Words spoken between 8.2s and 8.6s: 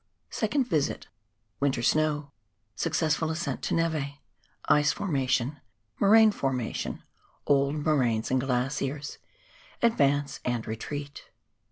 and